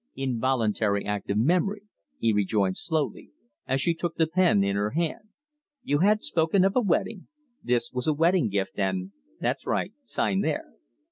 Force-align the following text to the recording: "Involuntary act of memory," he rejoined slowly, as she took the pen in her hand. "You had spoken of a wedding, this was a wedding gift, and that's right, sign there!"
"Involuntary 0.15 1.05
act 1.05 1.29
of 1.29 1.37
memory," 1.37 1.83
he 2.17 2.33
rejoined 2.33 2.75
slowly, 2.75 3.29
as 3.67 3.79
she 3.79 3.93
took 3.93 4.15
the 4.15 4.25
pen 4.25 4.63
in 4.63 4.75
her 4.75 4.89
hand. 4.89 5.29
"You 5.83 5.99
had 5.99 6.23
spoken 6.23 6.65
of 6.65 6.75
a 6.75 6.81
wedding, 6.81 7.27
this 7.63 7.91
was 7.93 8.07
a 8.07 8.13
wedding 8.13 8.49
gift, 8.49 8.79
and 8.79 9.11
that's 9.39 9.67
right, 9.67 9.93
sign 10.01 10.39
there!" 10.41 10.73